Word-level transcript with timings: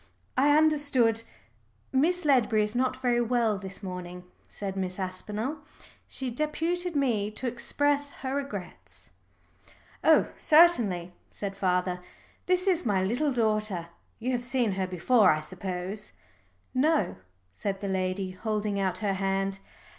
"I 0.35 0.57
understood" 0.57 1.21
"Miss 1.91 2.25
Ledbury 2.25 2.63
is 2.63 2.75
not 2.75 2.97
very 3.03 3.21
well 3.21 3.59
this 3.59 3.83
morning," 3.83 4.23
said 4.49 4.75
Miss 4.75 4.97
Aspinall. 4.97 5.57
"She 6.07 6.31
deputed 6.31 6.95
me 6.95 7.29
to 7.29 7.45
express 7.45 8.09
her 8.25 8.35
regrets." 8.35 9.11
"Oh 10.03 10.31
certainly," 10.39 11.13
said 11.29 11.55
father. 11.55 11.99
"This 12.47 12.65
is 12.65 12.83
my 12.83 13.03
little 13.03 13.31
daughter 13.31 13.89
you 14.17 14.31
have 14.31 14.43
seen 14.43 14.71
her 14.71 14.87
before, 14.87 15.29
I 15.29 15.39
suppose?" 15.39 16.13
"No," 16.73 17.17
said 17.55 17.79
the 17.79 17.87
lady, 17.87 18.31
holding 18.31 18.79
out 18.79 18.97
her 19.05 19.13
hand. 19.13 19.59